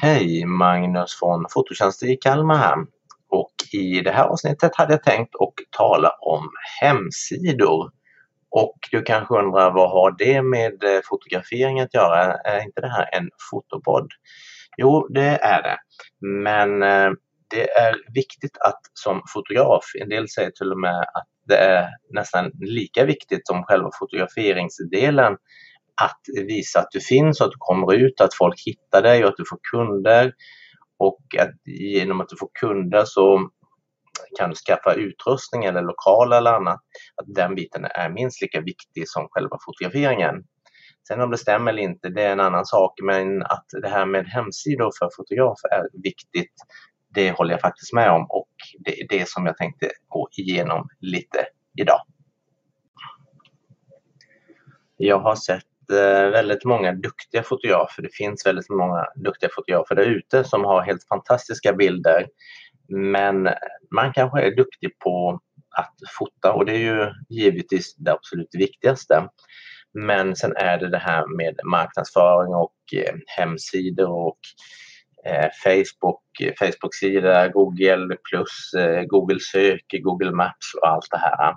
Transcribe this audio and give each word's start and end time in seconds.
Hej! 0.00 0.44
Magnus 0.44 1.18
från 1.18 1.46
Fototjänster 1.50 2.06
i 2.06 2.16
Kalmar 2.16 2.56
här. 2.56 2.76
Och 3.28 3.52
i 3.72 4.00
det 4.00 4.10
här 4.10 4.24
avsnittet 4.24 4.76
hade 4.76 4.92
jag 4.92 5.02
tänkt 5.02 5.34
att 5.34 5.54
tala 5.70 6.08
om 6.08 6.50
hemsidor. 6.80 7.90
Och 8.50 8.78
du 8.90 9.02
kanske 9.02 9.34
undrar 9.34 9.70
vad 9.70 9.90
har 9.90 10.14
det 10.18 10.42
med 10.42 10.84
eh, 10.84 11.00
fotografering 11.04 11.80
att 11.80 11.94
göra? 11.94 12.34
Är 12.34 12.64
inte 12.64 12.80
det 12.80 12.88
här 12.88 13.08
en 13.12 13.30
fotopodd? 13.50 14.08
Jo, 14.76 15.08
det 15.08 15.38
är 15.42 15.62
det. 15.62 15.78
Men 16.26 16.82
eh, 16.82 17.10
det 17.50 17.70
är 17.70 17.96
viktigt 18.14 18.58
att 18.58 18.80
som 18.92 19.22
fotograf, 19.34 19.84
en 20.00 20.08
del 20.08 20.28
säger 20.28 20.50
till 20.50 20.72
och 20.72 20.80
med 20.80 21.00
att 21.00 21.28
det 21.48 21.56
är 21.56 21.88
nästan 22.10 22.50
lika 22.60 23.04
viktigt 23.04 23.46
som 23.46 23.64
själva 23.64 23.90
fotograferingsdelen 23.98 25.36
att 26.02 26.46
visa 26.46 26.80
att 26.80 26.90
du 26.90 27.00
finns 27.00 27.40
och 27.40 27.46
att 27.46 27.52
du 27.52 27.58
kommer 27.58 27.94
ut, 27.94 28.20
att 28.20 28.34
folk 28.34 28.62
hittar 28.66 29.02
dig 29.02 29.24
och 29.24 29.28
att 29.28 29.36
du 29.36 29.44
får 29.50 29.58
kunder. 29.70 30.32
Och 30.98 31.20
att 31.38 31.54
genom 31.64 32.20
att 32.20 32.28
du 32.28 32.36
får 32.36 32.50
kunder 32.60 33.04
så 33.06 33.48
kan 34.38 34.50
du 34.50 34.56
skaffa 34.56 34.94
utrustning 34.94 35.64
eller 35.64 35.82
lokal 35.82 36.32
eller 36.32 36.52
annat. 36.52 36.80
Att 37.16 37.34
den 37.34 37.54
biten 37.54 37.84
är 37.84 38.10
minst 38.10 38.42
lika 38.42 38.60
viktig 38.60 39.08
som 39.08 39.28
själva 39.30 39.58
fotograferingen. 39.66 40.34
Sen 41.08 41.20
om 41.20 41.30
det 41.30 41.38
stämmer 41.38 41.72
eller 41.72 41.82
inte, 41.82 42.08
det 42.08 42.22
är 42.22 42.32
en 42.32 42.40
annan 42.40 42.66
sak. 42.66 42.92
Men 43.02 43.42
att 43.42 43.66
det 43.82 43.88
här 43.88 44.06
med 44.06 44.26
hemsidor 44.26 44.90
för 44.98 45.10
fotografer 45.16 45.68
är 45.72 46.02
viktigt, 46.02 46.54
det 47.14 47.30
håller 47.30 47.50
jag 47.50 47.60
faktiskt 47.60 47.92
med 47.92 48.10
om. 48.10 48.26
Och 48.28 48.50
det 48.84 49.00
är 49.00 49.08
det 49.08 49.28
som 49.28 49.46
jag 49.46 49.56
tänkte 49.56 49.90
gå 50.08 50.28
igenom 50.36 50.88
lite 51.00 51.46
idag. 51.80 52.00
Jag 54.96 55.18
har 55.18 55.34
sett 55.34 55.67
Eh, 55.92 56.30
väldigt 56.30 56.64
många 56.64 56.92
duktiga 56.92 57.42
fotografer. 57.42 58.02
Det 58.02 58.14
finns 58.14 58.46
väldigt 58.46 58.68
många 58.68 59.06
duktiga 59.16 59.50
fotografer 59.54 59.94
där 59.94 60.04
ute 60.04 60.44
som 60.44 60.64
har 60.64 60.82
helt 60.82 61.08
fantastiska 61.08 61.72
bilder. 61.72 62.26
Men 62.88 63.48
man 63.94 64.12
kanske 64.12 64.40
är 64.40 64.56
duktig 64.56 64.98
på 64.98 65.40
att 65.76 65.94
fota 66.18 66.52
och 66.52 66.66
det 66.66 66.72
är 66.72 66.78
ju 66.78 67.12
givetvis 67.28 67.96
det 67.96 68.12
absolut 68.12 68.48
viktigaste. 68.52 69.28
Men 69.94 70.36
sen 70.36 70.56
är 70.56 70.78
det 70.78 70.90
det 70.90 70.98
här 70.98 71.36
med 71.36 71.60
marknadsföring 71.64 72.54
och 72.54 72.76
eh, 72.96 73.14
hemsidor 73.26 74.10
och 74.10 74.38
eh, 75.24 75.48
Facebook, 75.64 76.22
Facebook-sida, 76.58 77.48
Google 77.48 78.16
plus, 78.30 78.70
Google 79.06 79.40
sök, 79.52 79.84
Google 80.02 80.32
Maps 80.32 80.74
och 80.82 80.88
allt 80.88 81.10
det 81.10 81.18
här 81.18 81.54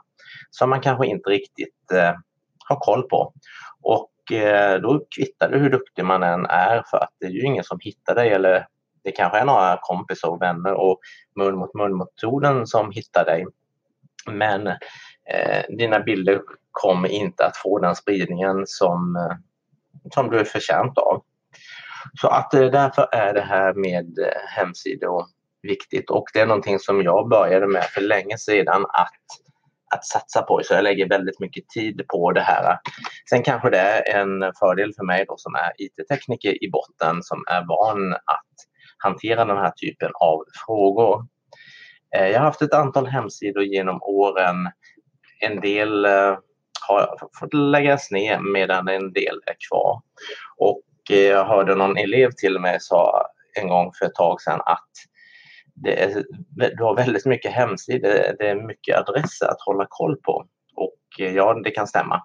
som 0.49 0.69
man 0.69 0.81
kanske 0.81 1.07
inte 1.07 1.29
riktigt 1.29 1.91
har 2.67 2.75
koll 2.75 3.03
på. 3.03 3.33
Och 3.81 4.11
Eh, 4.31 4.81
då 4.81 5.05
kvittar 5.15 5.49
det 5.49 5.57
hur 5.57 5.69
duktig 5.69 6.05
man 6.05 6.23
än 6.23 6.45
är 6.45 6.83
för 6.91 6.97
att 6.97 7.13
det 7.19 7.25
är 7.25 7.29
ju 7.29 7.41
ingen 7.41 7.63
som 7.63 7.79
hittar 7.81 8.15
dig 8.15 8.29
eller 8.29 8.67
det 9.03 9.11
kanske 9.11 9.37
är 9.37 9.45
några 9.45 9.77
kompisar 9.81 10.29
och 10.29 10.41
vänner 10.41 10.73
och 10.73 10.99
mun 11.35 11.55
mot 11.55 11.73
mun 11.73 11.97
metoden 11.97 12.67
som 12.67 12.91
hittar 12.91 13.25
dig. 13.25 13.45
Men 14.31 14.67
eh, 14.67 15.63
dina 15.77 15.99
bilder 15.99 16.41
kommer 16.71 17.09
inte 17.09 17.45
att 17.45 17.57
få 17.57 17.79
den 17.79 17.95
spridningen 17.95 18.63
som, 18.65 19.15
eh, 19.15 19.37
som 20.13 20.29
du 20.29 20.39
är 20.39 20.43
förtjänt 20.43 20.97
av. 20.97 21.23
Så 22.21 22.27
att 22.27 22.53
eh, 22.53 22.71
därför 22.71 23.07
är 23.11 23.33
det 23.33 23.41
här 23.41 23.73
med 23.73 24.19
eh, 24.19 24.41
hemsidor 24.57 25.25
viktigt 25.61 26.09
och 26.09 26.25
det 26.33 26.39
är 26.39 26.45
någonting 26.45 26.79
som 26.79 27.01
jag 27.01 27.29
började 27.29 27.67
med 27.67 27.83
för 27.83 28.01
länge 28.01 28.37
sedan 28.37 28.85
att 28.85 29.50
att 29.91 30.05
satsa 30.05 30.41
på. 30.41 30.61
Så 30.63 30.73
jag 30.73 30.83
lägger 30.83 31.09
väldigt 31.09 31.39
mycket 31.39 31.69
tid 31.69 32.01
på 32.07 32.31
det 32.31 32.41
här. 32.41 32.77
Sen 33.29 33.43
kanske 33.43 33.69
det 33.69 33.79
är 33.79 34.21
en 34.21 34.53
fördel 34.59 34.93
för 34.97 35.05
mig 35.05 35.25
då 35.27 35.35
som 35.37 35.55
är 35.55 35.71
IT-tekniker 35.77 36.63
i 36.63 36.69
botten 36.69 37.23
som 37.23 37.43
är 37.47 37.65
van 37.67 38.13
att 38.13 38.51
hantera 38.97 39.45
den 39.45 39.57
här 39.57 39.71
typen 39.71 40.11
av 40.19 40.43
frågor. 40.65 41.27
Eh, 42.15 42.27
jag 42.27 42.39
har 42.39 42.45
haft 42.45 42.61
ett 42.61 42.73
antal 42.73 43.07
hemsidor 43.07 43.63
genom 43.63 44.01
åren. 44.01 44.55
En 45.39 45.61
del 45.61 46.05
eh, 46.05 46.37
har 46.87 47.17
fått 47.39 47.53
läggas 47.53 48.11
ner 48.11 48.39
medan 48.39 48.87
en 48.87 49.13
del 49.13 49.41
är 49.45 49.55
kvar. 49.69 50.01
Och 50.57 50.83
eh, 51.11 51.17
jag 51.17 51.45
hörde 51.45 51.75
någon 51.75 51.97
elev 51.97 52.31
till 52.31 52.59
mig 52.59 52.77
sa 52.79 53.25
en 53.59 53.67
gång 53.67 53.91
för 53.99 54.05
ett 54.05 54.15
tag 54.15 54.41
sedan 54.41 54.61
att 54.65 54.89
det 55.73 56.03
är, 56.03 56.23
du 56.77 56.83
har 56.83 56.95
väldigt 56.95 57.25
mycket 57.25 57.51
hemsidor, 57.51 58.09
det 58.39 58.47
är 58.49 58.67
mycket 58.67 58.97
adresser 58.97 59.47
att 59.47 59.61
hålla 59.65 59.85
koll 59.89 60.17
på. 60.17 60.45
Och 60.75 61.19
eh, 61.19 61.35
ja, 61.35 61.53
det 61.63 61.71
kan 61.71 61.87
stämma. 61.87 62.23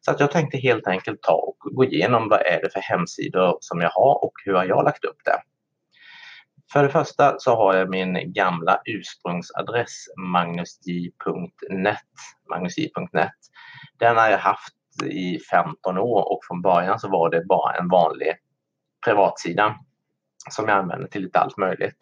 Så 0.00 0.10
att 0.10 0.20
jag 0.20 0.30
tänkte 0.30 0.58
helt 0.58 0.86
enkelt 0.86 1.22
ta 1.22 1.32
och 1.32 1.56
gå 1.58 1.84
igenom 1.84 2.28
vad 2.28 2.40
är 2.40 2.60
det 2.62 2.72
för 2.72 2.80
hemsidor 2.80 3.58
som 3.60 3.80
jag 3.80 3.90
har 3.90 4.24
och 4.24 4.32
hur 4.44 4.54
har 4.54 4.64
jag 4.64 4.84
lagt 4.84 5.04
upp 5.04 5.18
det. 5.24 5.42
För 6.72 6.82
det 6.82 6.88
första 6.88 7.34
så 7.38 7.56
har 7.56 7.74
jag 7.74 7.90
min 7.90 8.32
gamla 8.32 8.80
ursprungsadress 8.84 10.06
magnusj.net. 10.16 11.98
magnusj.net. 12.50 13.32
Den 13.98 14.16
har 14.16 14.28
jag 14.28 14.38
haft 14.38 14.74
i 15.04 15.38
15 15.50 15.98
år 15.98 16.32
och 16.32 16.40
från 16.48 16.62
början 16.62 16.98
så 16.98 17.08
var 17.08 17.30
det 17.30 17.44
bara 17.44 17.76
en 17.76 17.88
vanlig 17.88 18.34
privatsida 19.04 19.76
som 20.50 20.68
jag 20.68 20.78
använde 20.78 21.08
till 21.08 21.22
lite 21.22 21.38
allt 21.38 21.56
möjligt. 21.56 21.98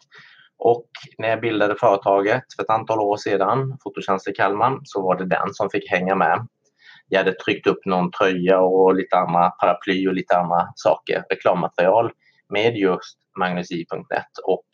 Och 0.57 0.85
när 1.17 1.29
jag 1.29 1.41
bildade 1.41 1.75
företaget 1.75 2.43
för 2.55 2.63
ett 2.63 2.69
antal 2.69 2.99
år 2.99 3.17
sedan, 3.17 3.77
Fototjänst 3.83 4.27
i 4.27 4.33
Kalmar, 4.33 4.79
så 4.83 5.01
var 5.01 5.15
det 5.15 5.25
den 5.25 5.53
som 5.53 5.69
fick 5.69 5.91
hänga 5.91 6.15
med. 6.15 6.47
Jag 7.07 7.19
hade 7.19 7.33
tryckt 7.33 7.67
upp 7.67 7.85
någon 7.85 8.11
tröja 8.11 8.59
och 8.59 8.95
lite 8.95 9.17
andra 9.17 9.49
paraply 9.49 10.07
och 10.07 10.13
lite 10.13 10.37
andra 10.37 10.67
saker, 10.75 11.23
reklammaterial 11.29 12.11
med 12.49 12.77
just 12.77 13.17
magnusi.net 13.39 14.31
och 14.45 14.65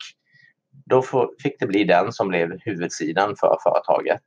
då 0.86 1.02
fick 1.42 1.60
det 1.60 1.66
bli 1.66 1.84
den 1.84 2.12
som 2.12 2.28
blev 2.28 2.58
huvudsidan 2.60 3.36
för 3.40 3.56
företaget. 3.62 4.22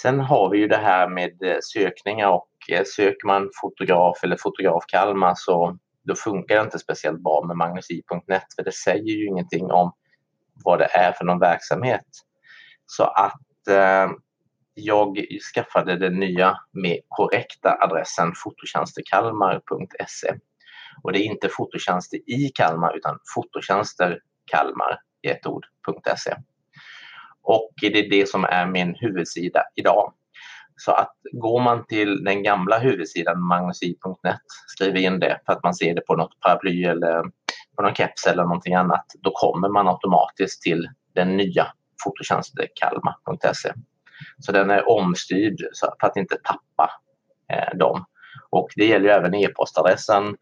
Sen 0.00 0.20
har 0.20 0.50
vi 0.50 0.58
ju 0.58 0.68
det 0.68 0.76
här 0.76 1.08
med 1.08 1.42
eh, 1.42 1.56
sökningar 1.62 2.28
och 2.28 2.48
eh, 2.72 2.84
söker 2.84 3.26
man 3.26 3.50
fotograf 3.62 4.24
eller 4.24 4.36
fotograf 4.36 4.84
Kalmar 4.86 5.34
så 5.36 5.78
då 6.02 6.14
funkar 6.14 6.54
det 6.54 6.62
inte 6.62 6.78
speciellt 6.78 7.22
bra 7.22 7.44
med 7.46 7.56
magnusi.net 7.56 8.46
för 8.56 8.64
det 8.64 8.72
säger 8.72 9.14
ju 9.14 9.26
ingenting 9.26 9.70
om 9.70 9.92
vad 10.64 10.78
det 10.78 10.88
är 10.96 11.12
för 11.12 11.24
någon 11.24 11.38
verksamhet. 11.38 12.06
Så 12.86 13.04
att 13.04 13.68
eh, 13.70 14.08
jag 14.74 15.26
skaffade 15.54 15.96
den 15.96 16.14
nya 16.14 16.58
med 16.72 17.00
korrekta 17.08 17.78
adressen 17.80 18.32
fototjänsterkalmar.se. 18.44 20.34
Och 21.02 21.12
det 21.12 21.18
är 21.18 21.24
inte 21.24 21.48
fototjänster 21.48 22.16
i 22.30 22.48
Kalmar 22.54 22.96
utan 22.96 23.18
fototjänster 23.34 24.18
Kalmar 24.50 25.00
i 25.22 25.28
ett 25.28 25.46
ord.se. 25.46 26.34
Och 27.42 27.72
det 27.80 27.98
är 27.98 28.10
det 28.10 28.28
som 28.28 28.44
är 28.44 28.66
min 28.66 28.94
huvudsida 28.94 29.62
idag. 29.74 30.14
Så 30.76 30.92
att 30.92 31.12
går 31.32 31.60
man 31.60 31.86
till 31.86 32.24
den 32.24 32.42
gamla 32.42 32.78
huvudsidan 32.78 33.42
magnusi.net, 33.42 34.40
skriver 34.66 35.00
in 35.00 35.20
det 35.20 35.40
för 35.46 35.52
att 35.52 35.62
man 35.62 35.74
ser 35.74 35.94
det 35.94 36.00
på 36.00 36.16
något 36.16 36.40
paraply 36.40 36.84
eller 36.84 37.22
på 37.78 37.82
någon 37.82 37.94
keps 37.94 38.26
eller 38.26 38.42
någonting 38.42 38.74
annat, 38.74 39.04
då 39.22 39.30
kommer 39.34 39.68
man 39.68 39.88
automatiskt 39.88 40.62
till 40.62 40.88
den 41.14 41.36
nya 41.36 41.66
fototjänsten 42.04 42.66
kalmar.se. 42.74 43.72
Så 44.38 44.52
den 44.52 44.70
är 44.70 44.88
omstyrd 44.88 45.60
för 45.80 46.06
att 46.06 46.16
inte 46.16 46.36
tappa 46.36 46.90
eh, 47.52 47.76
dem. 47.78 48.04
Och 48.50 48.68
det 48.76 48.86
gäller 48.86 49.08
även 49.08 49.34
e-postadressen 49.34 50.36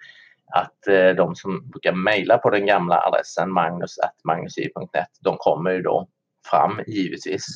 att 0.52 0.86
eh, 0.86 1.10
de 1.10 1.34
som 1.34 1.70
brukar 1.70 1.92
mejla 1.92 2.38
på 2.38 2.50
den 2.50 2.66
gamla 2.66 3.00
adressen 3.00 3.52
magnus.magnusi.net 3.52 5.10
de 5.20 5.36
kommer 5.38 5.70
ju 5.70 5.82
då 5.82 6.08
fram 6.50 6.80
givetvis. 6.86 7.46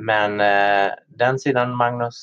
Men 0.00 0.40
eh, 0.40 0.92
den 1.06 1.38
sidan 1.38 1.76
magnusj.net 1.76 2.18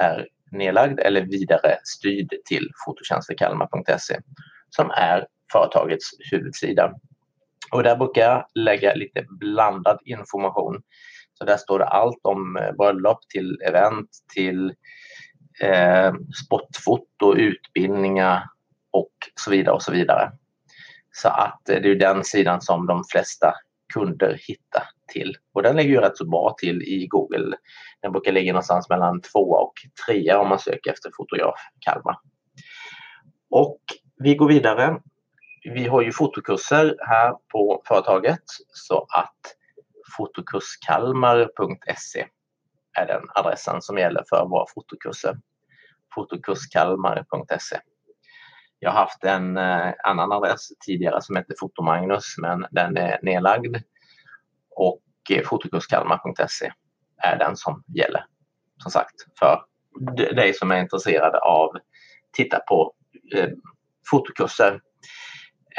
är 0.00 0.28
nedlagd 0.52 1.00
eller 1.00 1.20
vidare 1.20 1.78
styrd 1.84 2.34
till 2.44 2.70
fototjänsterkalmar.se 2.86 4.20
som 4.70 4.90
är 4.90 5.26
företagets 5.52 6.10
huvudsida. 6.30 6.92
Och 7.72 7.82
där 7.82 7.96
brukar 7.96 8.22
jag 8.22 8.46
lägga 8.54 8.94
lite 8.94 9.24
blandad 9.28 9.98
information. 10.04 10.82
Så 11.34 11.44
där 11.44 11.56
står 11.56 11.78
det 11.78 11.86
allt 11.86 12.20
om 12.22 12.56
eh, 12.56 12.72
bröllop 12.72 13.18
till 13.28 13.60
event 13.68 14.10
till 14.34 14.74
eh, 15.62 16.12
sportfoto, 16.44 17.36
utbildningar 17.36 18.48
och 18.90 19.12
så 19.34 19.50
vidare 19.50 19.74
och 19.74 19.82
så 19.82 19.92
vidare. 19.92 20.32
Så 21.12 21.28
att 21.28 21.68
eh, 21.68 21.80
det 21.80 21.90
är 21.90 21.94
den 21.94 22.24
sidan 22.24 22.60
som 22.60 22.86
de 22.86 23.04
flesta 23.12 23.54
kunder 23.94 24.38
hittar 24.48 24.82
till. 25.12 25.36
Och 25.52 25.62
den 25.62 25.76
ligger 25.76 25.90
ju 25.90 26.00
rätt 26.00 26.16
så 26.16 26.24
bra 26.24 26.54
till 26.58 26.82
i 26.82 27.06
Google. 27.06 27.56
Den 28.02 28.12
brukar 28.12 28.32
ligga 28.32 28.52
någonstans 28.52 28.88
mellan 28.88 29.20
tvåa 29.20 29.60
och 29.60 29.74
trea 30.06 30.40
om 30.40 30.48
man 30.48 30.58
söker 30.58 30.90
efter 30.90 31.10
fotograf 31.16 31.60
Kalmar. 31.80 32.18
Och 33.50 33.80
vi 34.16 34.34
går 34.34 34.48
vidare. 34.48 35.00
Vi 35.74 35.86
har 35.86 36.02
ju 36.02 36.12
fotokurser 36.12 36.96
här 36.98 37.34
på 37.52 37.82
företaget 37.88 38.42
så 38.68 38.98
att 38.98 39.38
fotokurskalmar.se 40.16 42.26
är 42.98 43.06
den 43.06 43.22
adressen 43.34 43.82
som 43.82 43.98
gäller 43.98 44.24
för 44.28 44.46
våra 44.46 44.66
fotokurser. 44.74 45.38
fotokurskalmar.se 46.14 47.80
Jag 48.78 48.90
har 48.90 48.98
haft 48.98 49.24
en 49.24 49.56
eh, 49.56 49.92
annan 50.04 50.32
adress 50.32 50.68
tidigare 50.86 51.22
som 51.22 51.36
hette 51.36 51.54
Fotomagnus 51.58 52.34
men 52.38 52.66
den 52.70 52.96
är 52.96 53.18
nedlagd. 53.22 53.76
Och 54.76 55.01
fotokurskalmar.se 55.44 56.72
är 57.22 57.38
den 57.38 57.56
som 57.56 57.82
gäller. 57.86 58.24
Som 58.82 58.90
sagt 58.90 59.14
för 59.38 59.62
dig 60.16 60.54
som 60.54 60.70
är 60.70 60.80
intresserad 60.80 61.34
av 61.34 61.76
att 61.76 61.82
titta 62.32 62.58
på 62.58 62.92
eh, 63.34 63.48
fotokurser. 64.10 64.80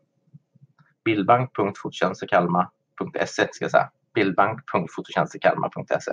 Bildbank.fototjänsterkalmar.se 1.04 3.48
ska 3.52 3.64
jag 3.64 3.70
säga. 3.70 3.90
Bildbank.fototjänsterkalmar.se. 4.14 6.12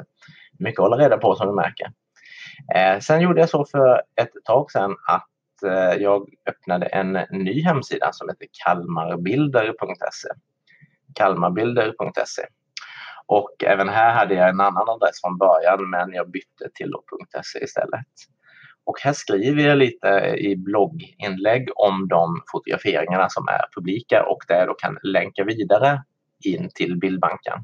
Mycket 0.59 0.79
att 0.79 0.83
hålla 0.83 0.97
reda 0.97 1.17
på 1.17 1.35
som 1.35 1.47
du 1.47 1.53
märker. 1.53 1.91
Eh, 2.75 2.99
sen 2.99 3.21
gjorde 3.21 3.39
jag 3.39 3.49
så 3.49 3.65
för 3.65 4.01
ett 4.21 4.31
tag 4.45 4.71
sedan 4.71 4.95
att 5.07 5.29
eh, 5.65 5.93
jag 6.01 6.29
öppnade 6.49 6.85
en 6.85 7.19
ny 7.31 7.63
hemsida 7.63 8.13
som 8.13 8.29
heter 8.29 8.47
kalmarbilder.se. 8.65 10.29
Kalmarbilder.se. 11.15 12.43
Och 13.25 13.63
även 13.63 13.89
här 13.89 14.13
hade 14.13 14.33
jag 14.33 14.49
en 14.49 14.61
annan 14.61 14.89
adress 14.89 15.21
från 15.21 15.37
början 15.37 15.89
men 15.89 16.13
jag 16.13 16.31
bytte 16.31 16.69
till 16.73 16.93
.se 17.43 17.63
istället. 17.63 18.07
Och 18.85 18.99
här 19.01 19.13
skriver 19.13 19.63
jag 19.63 19.77
lite 19.77 20.35
i 20.37 20.55
blogginlägg 20.55 21.69
om 21.75 22.07
de 22.07 22.41
fotograferingarna 22.51 23.29
som 23.29 23.47
är 23.47 23.61
publika 23.75 24.25
och 24.25 24.39
där 24.47 24.55
jag 24.55 24.67
då 24.67 24.73
kan 24.73 24.97
länka 25.03 25.43
vidare 25.43 26.03
in 26.45 26.69
till 26.75 26.99
bildbanken. 26.99 27.59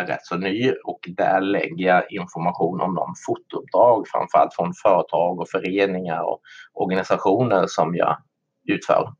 är 0.00 0.06
rätt 0.06 0.26
så 0.26 0.36
ny 0.36 0.72
och 0.84 1.00
där 1.08 1.40
lägger 1.40 1.86
jag 1.86 2.12
information 2.12 2.80
om 2.80 2.94
de 2.94 3.14
fotouppdrag 3.26 4.08
framförallt 4.08 4.54
från 4.54 4.74
företag 4.82 5.40
och 5.40 5.48
föreningar 5.48 6.22
och 6.22 6.40
organisationer 6.72 7.66
som 7.66 7.96
jag 7.96 8.16
utför. 8.64 9.12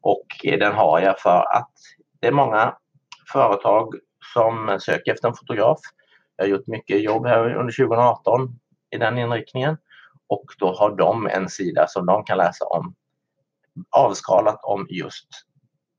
Och 0.00 0.26
den 0.42 0.74
har 0.74 1.00
jag 1.00 1.18
för 1.18 1.56
att 1.56 1.72
det 2.20 2.26
är 2.26 2.32
många 2.32 2.74
företag 3.32 3.94
som 4.34 4.78
söker 4.80 5.12
efter 5.12 5.28
en 5.28 5.34
fotograf. 5.34 5.78
Jag 6.36 6.44
har 6.44 6.50
gjort 6.50 6.66
mycket 6.66 7.02
jobb 7.02 7.26
här 7.26 7.54
under 7.54 7.72
2018 7.72 8.58
i 8.90 8.98
den 8.98 9.18
inriktningen 9.18 9.76
och 10.28 10.44
då 10.58 10.74
har 10.74 10.96
de 10.96 11.26
en 11.26 11.48
sida 11.48 11.86
som 11.88 12.06
de 12.06 12.24
kan 12.24 12.38
läsa 12.38 12.64
om 12.64 12.94
avskalat 13.90 14.60
om 14.62 14.86
just 14.90 15.28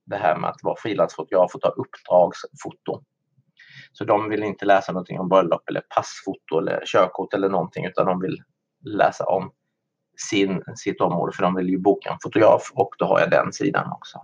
det 0.05 0.15
här 0.15 0.37
med 0.37 0.49
att 0.49 0.63
vara 0.63 0.75
frilansfotograf 0.79 1.55
och 1.55 1.61
ta 1.61 1.67
uppdragsfoto. 1.67 3.03
Så 3.97 4.05
de 4.05 4.29
vill 4.29 4.43
inte 4.43 4.65
läsa 4.65 4.91
någonting 4.91 5.19
om 5.19 5.29
bröllop 5.29 5.69
eller 5.69 5.81
passfoto 5.95 6.59
eller 6.59 6.83
körkort 6.85 7.33
eller 7.33 7.49
någonting 7.49 7.85
utan 7.85 8.05
de 8.05 8.21
vill 8.21 8.43
läsa 8.85 9.25
om 9.25 9.51
sin, 10.29 10.63
sitt 10.75 11.01
område 11.01 11.33
för 11.35 11.43
de 11.43 11.55
vill 11.55 11.69
ju 11.69 11.77
boka 11.77 12.09
en 12.09 12.17
fotograf 12.23 12.71
och 12.73 12.89
då 12.97 13.05
har 13.05 13.19
jag 13.19 13.29
den 13.29 13.53
sidan 13.53 13.91
också. 13.91 14.21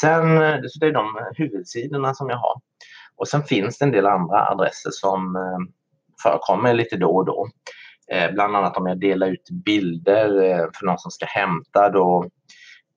Sen, 0.00 0.38
så 0.68 0.78
det 0.78 0.86
är 0.86 0.92
de 0.92 1.30
huvudsidorna 1.36 2.14
som 2.14 2.28
jag 2.28 2.36
har. 2.36 2.60
Och 3.16 3.28
sen 3.28 3.42
finns 3.42 3.78
det 3.78 3.84
en 3.84 3.92
del 3.92 4.06
andra 4.06 4.48
adresser 4.48 4.90
som 4.92 5.36
eh, 5.36 5.58
förekommer 6.22 6.74
lite 6.74 6.96
då 6.96 7.16
och 7.16 7.26
då. 7.26 7.48
Eh, 8.12 8.32
bland 8.32 8.56
annat 8.56 8.76
om 8.76 8.86
jag 8.86 9.00
delar 9.00 9.26
ut 9.26 9.50
bilder 9.50 10.42
eh, 10.42 10.66
för 10.74 10.86
någon 10.86 10.98
som 10.98 11.10
ska 11.10 11.26
hämta 11.26 11.90
då, 11.90 12.30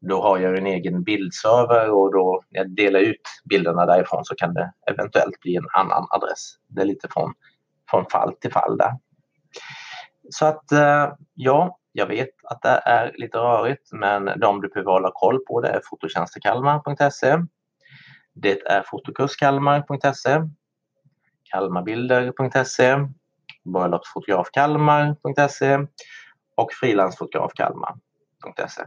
då 0.01 0.21
har 0.21 0.37
jag 0.37 0.57
en 0.57 0.65
egen 0.65 1.03
bildserver 1.03 1.91
och 1.91 2.11
då 2.11 2.43
när 2.49 2.59
jag 2.59 2.75
delar 2.75 2.99
ut 2.99 3.21
bilderna 3.49 3.85
därifrån 3.85 4.25
så 4.25 4.35
kan 4.35 4.53
det 4.53 4.73
eventuellt 4.91 5.39
bli 5.39 5.55
en 5.55 5.67
annan 5.73 6.07
adress. 6.09 6.55
Det 6.67 6.81
är 6.81 6.85
lite 6.85 7.07
från, 7.11 7.33
från 7.89 8.05
fall 8.05 8.33
till 8.33 8.51
fall 8.51 8.77
där. 8.77 8.93
Så 10.29 10.45
att 10.45 10.71
eh, 10.71 11.13
ja, 11.33 11.79
jag 11.91 12.07
vet 12.07 12.29
att 12.43 12.61
det 12.61 12.81
är 12.85 13.13
lite 13.17 13.37
rörigt 13.37 13.89
men 13.91 14.25
de 14.25 14.61
du 14.61 14.69
behöver 14.69 14.91
hålla 14.91 15.11
koll 15.13 15.45
på 15.45 15.61
det 15.61 15.69
är 15.69 15.81
fototjänstekalmar.se 15.89 17.37
Det 18.33 18.67
är 18.67 18.83
fotokurskalmar.se 18.85 20.41
Kalmarbilder.se 21.43 22.97
Bröllopsfotografkalmar.se 23.63 25.79
och 26.55 26.73
frilansfotografkalmar.se 26.73 28.83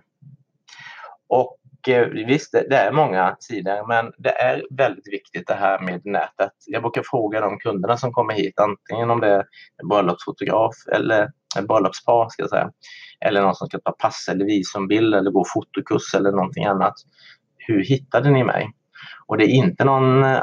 och 1.32 1.88
eh, 1.88 2.08
visst, 2.08 2.52
det 2.52 2.76
är 2.76 2.92
många 2.92 3.36
sidor 3.40 3.88
men 3.88 4.12
det 4.18 4.30
är 4.30 4.62
väldigt 4.70 5.12
viktigt 5.12 5.46
det 5.46 5.54
här 5.54 5.80
med 5.80 6.00
nätet. 6.04 6.52
Jag 6.66 6.82
brukar 6.82 7.02
fråga 7.02 7.40
de 7.40 7.58
kunderna 7.58 7.96
som 7.96 8.12
kommer 8.12 8.34
hit 8.34 8.60
antingen 8.60 9.10
om 9.10 9.20
det 9.20 9.28
är 9.28 9.44
bröllopsfotograf 9.88 10.74
eller 10.92 11.30
bröllopspar 11.68 12.28
ska 12.28 12.42
jag 12.42 12.50
säga. 12.50 12.70
Eller 13.20 13.42
någon 13.42 13.54
som 13.54 13.68
ska 13.68 13.78
ta 13.78 13.92
pass 13.92 14.28
eller 14.30 14.44
visumbild 14.44 15.14
eller 15.14 15.30
gå 15.30 15.44
fotokurs 15.54 16.14
eller 16.14 16.32
någonting 16.32 16.64
annat. 16.64 16.94
Hur 17.56 17.84
hittade 17.84 18.30
ni 18.30 18.44
mig? 18.44 18.70
Och 19.26 19.38
det 19.38 19.44
är 19.44 19.54
inte 19.54 19.84
någon 19.84 20.24
eh, 20.24 20.42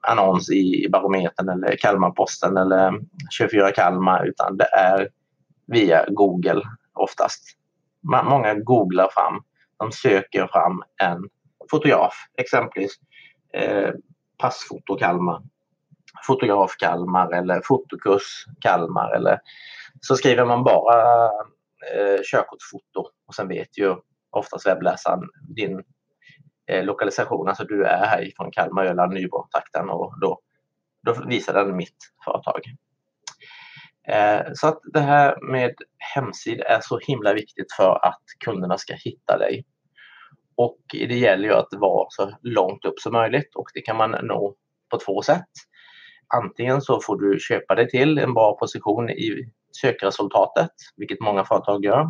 annons 0.00 0.50
i 0.50 0.88
Barometern 0.92 1.48
eller 1.48 1.76
Kalmarposten 1.76 2.56
eller 2.56 3.00
24 3.30 3.72
Kalmar 3.72 4.26
utan 4.26 4.56
det 4.56 4.68
är 4.76 5.08
via 5.66 6.06
Google 6.08 6.62
oftast. 6.94 7.56
Många 8.02 8.54
googlar 8.54 9.08
fram, 9.12 9.42
de 9.80 9.92
söker 9.92 10.46
fram 10.46 10.82
en 11.02 11.28
fotograf, 11.70 12.14
exempelvis 12.38 12.92
eh, 13.54 13.90
passfoto 14.38 14.96
Kalmar 14.96 15.42
fotograf 16.26 16.76
Kalmar 16.76 17.32
eller 17.32 17.60
fotokurs 17.64 18.44
Kalmar 18.60 19.16
eller 19.16 19.40
så 20.00 20.16
skriver 20.16 20.44
man 20.44 20.64
bara 20.64 21.24
eh, 21.94 22.20
körkortsfoto 22.32 23.10
och 23.26 23.34
sen 23.34 23.48
vet 23.48 23.78
ju 23.78 23.96
oftast 24.30 24.66
webbläsaren 24.66 25.20
din 25.56 25.82
eh, 26.66 26.84
lokalisation, 26.84 27.48
alltså 27.48 27.64
du 27.64 27.84
är 27.84 28.06
härifrån 28.06 28.50
Kalmar, 28.50 28.84
Öland, 28.84 29.12
Nybro-trakten 29.12 29.90
och 29.90 30.20
då, 30.20 30.40
då 31.02 31.14
visar 31.26 31.54
den 31.54 31.76
mitt 31.76 31.96
företag. 32.24 32.60
Eh, 34.10 34.42
så 34.54 34.68
att 34.68 34.80
det 34.92 35.00
här 35.00 35.36
med 35.42 35.74
hemsida 36.14 36.64
är 36.64 36.80
så 36.82 36.98
himla 36.98 37.32
viktigt 37.32 37.72
för 37.76 38.06
att 38.06 38.22
kunderna 38.44 38.78
ska 38.78 38.94
hitta 38.94 39.38
dig. 39.38 39.64
Och 40.56 40.78
det 40.90 41.18
gäller 41.18 41.44
ju 41.44 41.54
att 41.54 41.68
vara 41.72 42.06
så 42.10 42.32
långt 42.42 42.84
upp 42.84 42.98
som 42.98 43.12
möjligt 43.12 43.54
och 43.54 43.66
det 43.74 43.80
kan 43.80 43.96
man 43.96 44.10
nå 44.10 44.54
på 44.90 44.98
två 44.98 45.22
sätt. 45.22 45.48
Antingen 46.34 46.80
så 46.80 47.00
får 47.00 47.20
du 47.20 47.38
köpa 47.40 47.74
dig 47.74 47.88
till 47.88 48.18
en 48.18 48.34
bra 48.34 48.56
position 48.56 49.10
i 49.10 49.52
sökresultatet, 49.80 50.70
vilket 50.96 51.20
många 51.20 51.44
företag 51.44 51.84
gör. 51.84 52.08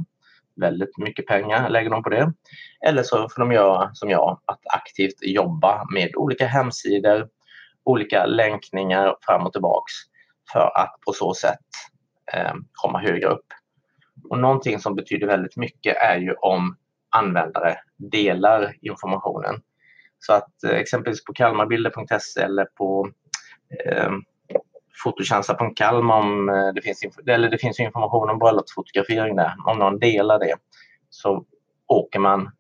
Väldigt 0.57 0.99
mycket 0.99 1.27
pengar 1.27 1.69
lägger 1.69 1.91
de 1.91 2.03
på 2.03 2.09
det. 2.09 2.33
Eller 2.87 3.03
så 3.03 3.17
får 3.17 3.41
de 3.41 3.53
göra 3.53 3.91
som 3.93 4.11
jag, 4.11 4.41
att 4.45 4.61
aktivt 4.75 5.23
jobba 5.23 5.87
med 5.93 6.17
olika 6.17 6.47
hemsidor, 6.47 7.29
olika 7.85 8.27
länkningar 8.27 9.17
fram 9.21 9.47
och 9.47 9.53
tillbaks 9.53 9.93
för 10.53 10.71
att 10.75 10.97
på 11.07 11.13
så 11.13 11.35
sätt 11.35 11.59
Eh, 12.33 12.55
komma 12.73 12.99
högre 12.99 13.29
upp. 13.29 13.47
Och 14.31 14.39
någonting 14.39 14.79
som 14.79 14.95
betyder 14.95 15.27
väldigt 15.27 15.57
mycket 15.57 15.97
är 15.97 16.19
ju 16.19 16.33
om 16.33 16.77
användare 17.11 17.77
delar 17.97 18.77
informationen. 18.81 19.63
Så 20.19 20.33
att 20.33 20.65
eh, 20.65 20.71
exempelvis 20.71 21.25
på 21.25 21.33
kalmarbilder.se 21.33 22.41
eller 22.41 22.65
på 22.65 23.11
eh, 23.85 24.11
fototjänster.kalmar 25.03 26.19
om 26.19 26.49
eh, 26.49 26.69
det 26.75 26.83
finns, 26.83 27.03
eller 27.27 27.49
det 27.51 27.59
finns 27.59 27.81
information 27.81 28.31
om 28.31 28.39
bröllopsfotografering 28.39 29.37
där. 29.37 29.55
Om 29.67 29.79
någon 29.79 29.99
delar 29.99 30.39
det 30.39 30.55
så 31.11 31.45
åker 31.87 32.19
man 32.19 32.51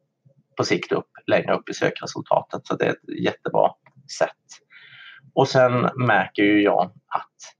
på 0.56 0.64
sikt 0.64 0.92
upp 0.92 1.08
längre 1.26 1.54
upp 1.54 1.68
i 1.68 1.74
sökresultatet. 1.74 2.66
Så 2.66 2.76
det 2.76 2.84
är 2.84 2.90
ett 2.90 3.24
jättebra 3.24 3.70
sätt. 4.18 4.30
Och 5.34 5.48
sen 5.48 5.88
märker 5.96 6.42
ju 6.42 6.62
jag 6.62 6.84
att 7.06 7.59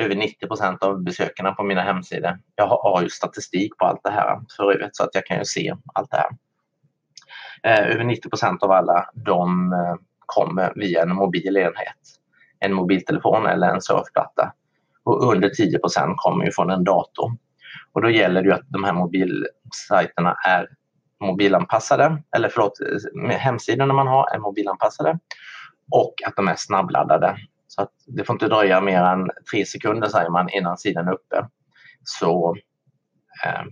över 0.00 0.14
90 0.14 0.46
procent 0.46 0.82
av 0.82 1.02
besökarna 1.02 1.52
på 1.52 1.62
mina 1.62 1.82
hemsidor, 1.82 2.38
jag 2.56 2.66
har 2.66 3.02
ju 3.02 3.08
statistik 3.08 3.78
på 3.78 3.84
allt 3.84 4.00
det 4.04 4.10
här 4.10 4.40
för 4.56 4.72
övrigt 4.72 4.96
så 4.96 5.04
att 5.04 5.14
jag 5.14 5.26
kan 5.26 5.38
ju 5.38 5.44
se 5.44 5.74
allt 5.94 6.10
det 6.10 6.16
här. 6.16 6.30
Eh, 7.62 7.92
över 7.92 8.04
90 8.04 8.30
procent 8.30 8.62
av 8.62 8.70
alla 8.70 9.10
de 9.14 9.72
eh, 9.72 9.94
kommer 10.26 10.72
via 10.76 11.02
en 11.02 11.14
mobil 11.14 11.56
enhet 11.56 12.22
en 12.62 12.72
mobiltelefon 12.74 13.46
eller 13.46 13.68
en 13.68 13.80
surfplatta. 13.80 14.52
Och 15.04 15.32
under 15.32 15.48
10% 15.48 16.14
kommer 16.16 16.44
ju 16.44 16.52
från 16.52 16.70
en 16.70 16.84
dator. 16.84 17.36
Och 17.92 18.02
då 18.02 18.10
gäller 18.10 18.42
det 18.42 18.48
ju 18.48 18.54
att 18.54 18.68
de 18.68 18.84
här 18.84 18.92
mobilsajterna 18.92 20.36
är 20.48 20.68
mobilanpassade, 21.20 22.22
eller 22.36 22.48
förlåt, 22.48 22.80
eh, 23.30 23.38
hemsidorna 23.38 23.94
man 23.94 24.06
har 24.06 24.34
är 24.34 24.38
mobilanpassade 24.38 25.18
och 25.90 26.14
att 26.26 26.36
de 26.36 26.48
är 26.48 26.54
snabbladdade. 26.58 27.36
Så 27.74 27.82
att 27.82 27.92
det 28.06 28.24
får 28.24 28.34
inte 28.34 28.48
dröja 28.48 28.80
mer 28.80 29.02
än 29.02 29.30
tre 29.50 29.66
sekunder 29.66 30.08
säger 30.08 30.30
man 30.30 30.48
innan 30.48 30.78
sidan 30.78 31.08
är 31.08 31.12
uppe. 31.12 31.48
Så 32.04 32.56
eh, 33.44 33.62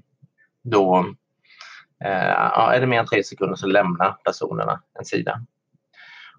då 0.62 0.98
eh, 2.04 2.70
är 2.72 2.80
det 2.80 2.86
mer 2.86 3.00
än 3.00 3.06
tre 3.06 3.24
sekunder 3.24 3.56
så 3.56 3.66
lämnar 3.66 4.12
personerna 4.24 4.82
en 4.98 5.04
sida. 5.04 5.40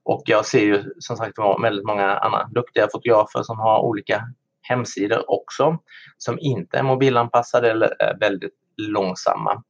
Och 0.03 0.23
jag 0.25 0.45
ser 0.45 0.61
ju 0.61 0.93
som 0.99 1.17
sagt 1.17 1.37
väldigt 1.63 1.85
många 1.85 2.17
andra 2.17 2.49
duktiga 2.51 2.87
fotografer 2.91 3.43
som 3.43 3.59
har 3.59 3.79
olika 3.79 4.23
hemsidor 4.61 5.31
också 5.31 5.77
som 6.17 6.39
inte 6.39 6.77
är 6.77 6.83
mobilanpassade 6.83 7.71
eller 7.71 8.01
är 8.01 8.17
väldigt 8.19 8.53
långsamma. 8.77 9.63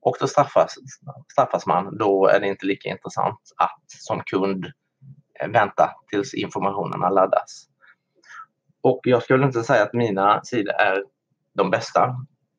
Och 0.00 0.16
då 0.20 0.26
straffas, 0.26 0.74
straffas 1.32 1.66
man. 1.66 1.98
Då 1.98 2.26
är 2.26 2.40
det 2.40 2.46
inte 2.46 2.66
lika 2.66 2.88
intressant 2.88 3.40
att 3.56 3.82
som 3.86 4.20
kund 4.20 4.64
eh, 4.64 4.70
Eh, 5.40 5.48
vänta 5.48 5.90
tills 6.10 6.34
informationen 6.34 7.02
har 7.02 7.10
laddats. 7.10 7.66
Och 8.80 9.00
jag 9.02 9.22
skulle 9.22 9.46
inte 9.46 9.62
säga 9.62 9.82
att 9.82 9.92
mina 9.92 10.40
sidor 10.44 10.72
är 10.72 11.04
de 11.54 11.70
bästa 11.70 12.16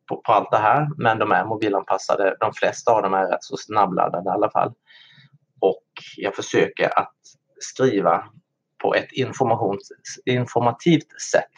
på, 0.09 0.17
på 0.17 0.33
allt 0.33 0.51
det 0.51 0.57
här, 0.57 0.87
men 0.97 1.19
de 1.19 1.31
är 1.31 1.45
mobilanpassade. 1.45 2.37
De 2.39 2.53
flesta 2.53 2.91
av 2.91 3.01
dem 3.01 3.13
är 3.13 3.27
rätt 3.27 3.43
så 3.43 3.57
snabbladdade 3.57 4.29
i 4.29 4.33
alla 4.33 4.51
fall 4.51 4.73
och 5.59 5.83
jag 6.17 6.35
försöker 6.35 6.99
att 6.99 7.15
skriva 7.59 8.23
på 8.81 8.95
ett 8.95 9.09
informativt 10.25 11.21
sätt 11.31 11.51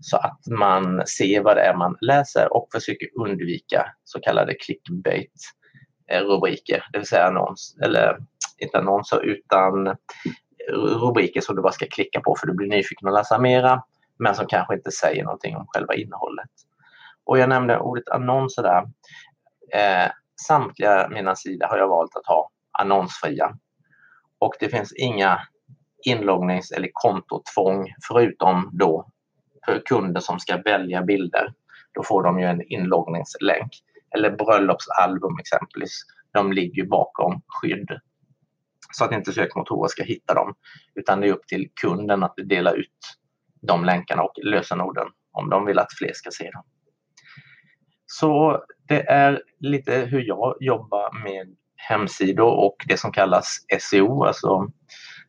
så 0.00 0.16
att 0.16 0.40
man 0.50 1.06
ser 1.06 1.42
vad 1.42 1.56
det 1.56 1.62
är 1.62 1.76
man 1.76 1.96
läser 2.00 2.52
och 2.52 2.68
försöker 2.72 3.08
undvika 3.20 3.92
så 4.04 4.20
kallade 4.20 4.54
clickbait-rubriker, 4.54 6.84
det 6.92 6.98
vill 6.98 7.06
säga 7.06 7.26
annons, 7.26 7.76
eller 7.82 8.18
inte 8.58 8.78
annonser 8.78 9.24
utan 9.24 9.96
rubriker 10.72 11.40
som 11.40 11.56
du 11.56 11.62
bara 11.62 11.72
ska 11.72 11.86
klicka 11.86 12.20
på 12.20 12.36
för 12.40 12.46
du 12.46 12.54
blir 12.54 12.68
nyfiken 12.68 13.08
och 13.08 13.14
läsa 13.14 13.38
mera 13.38 13.82
men 14.18 14.34
som 14.34 14.46
kanske 14.46 14.74
inte 14.74 14.90
säger 14.90 15.24
någonting 15.24 15.56
om 15.56 15.66
själva 15.68 15.94
innehållet. 15.94 16.50
Och 17.24 17.38
jag 17.38 17.48
nämnde 17.48 17.78
ordet 17.78 18.08
annonser 18.08 18.62
där. 18.62 18.82
Eh, 19.74 20.10
samtliga 20.46 21.08
mina 21.08 21.36
sidor 21.36 21.66
har 21.66 21.78
jag 21.78 21.88
valt 21.88 22.16
att 22.16 22.26
ha 22.26 22.50
annonsfria. 22.78 23.56
Och 24.38 24.54
det 24.60 24.68
finns 24.68 24.92
inga 24.92 25.40
inloggnings 26.04 26.70
eller 26.70 26.88
kontotvång 26.92 27.94
förutom 28.08 28.70
då 28.72 29.08
för 29.66 29.82
kunder 29.84 30.20
som 30.20 30.38
ska 30.38 30.56
välja 30.56 31.02
bilder. 31.02 31.52
Då 31.92 32.02
får 32.02 32.22
de 32.22 32.40
ju 32.40 32.46
en 32.46 32.62
inloggningslänk. 32.72 33.70
Eller 34.14 34.30
bröllopsalbum 34.30 35.38
exempelvis. 35.38 36.02
De 36.32 36.52
ligger 36.52 36.84
bakom 36.84 37.42
skydd. 37.46 38.00
Så 38.98 39.04
att 39.04 39.12
inte 39.12 39.32
sökmotorer 39.32 39.88
ska 39.88 40.02
hitta 40.02 40.34
dem. 40.34 40.54
Utan 40.94 41.20
det 41.20 41.28
är 41.28 41.32
upp 41.32 41.46
till 41.46 41.70
kunden 41.80 42.22
att 42.22 42.34
dela 42.44 42.72
ut 42.72 42.98
de 43.62 43.84
länkarna 43.84 44.22
och 44.22 44.32
lösenorden 44.42 45.06
om 45.32 45.50
de 45.50 45.64
vill 45.64 45.78
att 45.78 45.92
fler 45.98 46.12
ska 46.14 46.30
se 46.30 46.50
dem. 46.50 46.62
Så 48.06 48.62
det 48.88 49.08
är 49.08 49.42
lite 49.58 49.96
hur 49.96 50.22
jag 50.22 50.56
jobbar 50.60 51.22
med 51.24 51.56
hemsidor 51.76 52.50
och 52.50 52.76
det 52.88 52.96
som 52.96 53.12
kallas 53.12 53.58
SEO, 53.80 54.24
alltså 54.24 54.68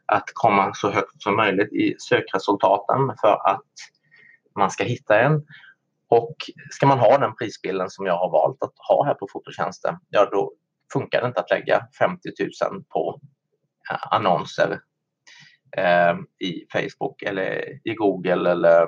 att 0.06 0.26
komma 0.34 0.74
så 0.74 0.92
högt 0.92 1.22
som 1.22 1.36
möjligt 1.36 1.74
i 1.74 1.96
sökresultaten 2.00 3.16
för 3.22 3.50
att 3.50 3.72
man 4.56 4.72
ska 4.72 4.84
hitta 4.84 5.20
en. 5.20 5.46
Och 6.10 6.36
ska 6.72 6.88
man 6.88 7.00
ha 7.00 7.18
den 7.18 7.36
prisbilden 7.36 7.90
som 7.90 8.06
jag 8.06 8.18
har 8.18 8.32
valt 8.32 8.64
att 8.64 8.74
ha 8.88 9.06
här 9.06 9.14
på 9.14 9.28
fototjänsten, 9.34 9.96
ja 10.10 10.30
då 10.32 10.54
funkar 10.94 11.22
det 11.22 11.28
inte 11.28 11.40
att 11.40 11.50
lägga 11.50 11.88
50 12.00 12.30
000 12.72 12.84
på 12.90 13.20
annonser 14.12 14.80
eh, 15.78 16.16
i 16.40 16.66
Facebook 16.72 17.22
eller 17.22 17.64
i 17.90 17.94
Google 17.94 18.52
eller 18.52 18.88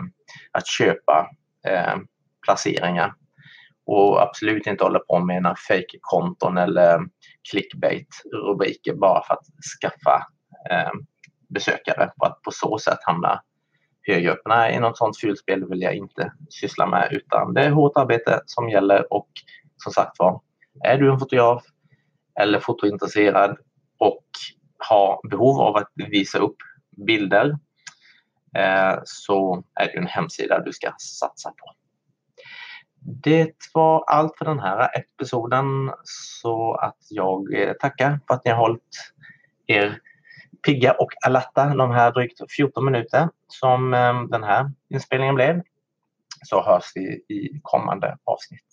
att 0.51 0.68
köpa 0.68 1.29
eh, 1.68 1.96
placeringar. 2.46 3.13
Och 3.86 4.22
absolut 4.22 4.68
inte 4.68 4.84
hålla 4.84 5.00
på 5.00 5.20
med 5.20 5.41
några 5.41 5.56
fake-konton 5.56 6.58
eller 6.58 7.00
clickbait-rubriker 7.51 8.94
bara 8.94 9.24
för 9.24 9.34
att 9.34 9.46
skaffa 9.82 10.27
eh, 10.70 10.91
besökare. 11.50 12.12
Och 12.18 12.27
att 12.27 12.41
på 12.41 12.51
så 12.51 12.79
sätt 12.79 13.00
hamna 13.01 13.41
högre 14.08 14.32
upp. 14.32 14.41
Nej, 14.46 14.79
något 14.79 14.98
sånt 14.98 15.18
fulspel 15.18 15.70
vill 15.70 15.82
jag 15.82 15.94
inte 15.94 16.34
syssla 16.50 16.88
med 16.88 17.08
utan 17.12 17.53
det 17.53 17.62
är 17.62 17.70
hårt 17.70 17.98
arbete 17.98 18.41
som 18.46 18.70
gäller. 18.70 19.13
Och 19.13 19.29
som 19.77 19.94
sagt 19.94 20.20
var, 20.20 20.41
är 20.84 20.98
du 20.98 21.12
en 21.12 21.20
fotograf 21.20 21.63
eller 22.39 22.60
fotointresserad 22.60 23.58
och 24.00 24.25
ha 24.89 25.22
behov 25.29 25.62
av 25.62 25.75
att 25.75 25.91
visa 25.96 26.38
upp 26.38 26.58
bilder 27.08 27.58
eh, 28.55 29.00
så 29.03 29.63
är 29.75 29.86
det 29.86 29.98
en 29.98 30.08
hemsida 30.08 30.60
du 30.60 30.74
ska 30.74 30.93
satsa 31.19 31.50
på. 31.50 31.74
Det 33.01 33.55
var 33.74 34.03
allt 34.08 34.38
för 34.38 34.46
den 34.46 34.60
här 34.60 35.00
episoden 35.00 35.91
så 36.03 36.74
att 36.74 36.98
jag 37.10 37.48
tackar 37.79 38.19
för 38.27 38.34
att 38.34 38.46
ni 38.46 38.51
har 38.51 38.58
hållit 38.58 39.13
er 39.67 40.00
pigga 40.65 40.93
och 40.93 41.12
alerta 41.25 41.75
de 41.75 41.91
här 41.91 42.12
drygt 42.12 42.51
14 42.58 42.86
minuter 42.86 43.29
som 43.48 43.93
eh, 43.93 44.24
den 44.24 44.43
här 44.43 44.72
inspelningen 44.89 45.36
blev. 45.36 45.62
Så 46.43 46.63
hörs 46.63 46.91
vi 46.96 47.01
i 47.27 47.60
kommande 47.63 48.17
avsnitt. 48.24 48.68